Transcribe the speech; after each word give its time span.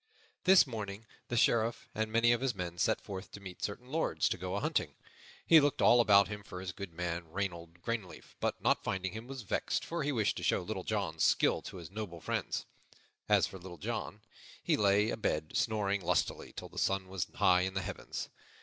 This 0.45 0.65
morning 0.65 1.05
the 1.27 1.37
Sheriff 1.37 1.87
and 1.93 2.11
many 2.11 2.31
of 2.31 2.41
his 2.41 2.55
men 2.55 2.79
set 2.79 2.99
forth 2.99 3.31
to 3.33 3.39
meet 3.39 3.63
certain 3.63 3.91
lords, 3.91 4.27
to 4.29 4.37
go 4.39 4.55
a 4.55 4.59
hunting. 4.59 4.95
He 5.45 5.59
looked 5.59 5.79
all 5.79 6.01
about 6.01 6.27
him 6.27 6.41
for 6.41 6.59
his 6.59 6.71
good 6.71 6.91
man, 6.91 7.27
Reynold 7.27 7.83
Greenleaf, 7.83 8.35
but, 8.39 8.59
not 8.63 8.83
finding 8.83 9.11
him, 9.13 9.27
was 9.27 9.43
vexed, 9.43 9.85
for 9.85 10.01
he 10.01 10.11
wished 10.11 10.37
to 10.37 10.43
show 10.43 10.63
Little 10.63 10.83
John's 10.83 11.23
skill 11.23 11.61
to 11.61 11.77
his 11.77 11.91
noble 11.91 12.19
friends. 12.19 12.65
As 13.29 13.45
for 13.45 13.59
Little 13.59 13.77
John, 13.77 14.21
he 14.63 14.75
lay 14.75 15.11
abed, 15.11 15.55
snoring 15.55 16.01
lustily, 16.01 16.51
till 16.51 16.69
the 16.69 16.79
sun 16.79 17.07
was 17.07 17.27
high 17.35 17.61
in 17.61 17.75
the 17.75 17.81
heavens. 17.83 18.29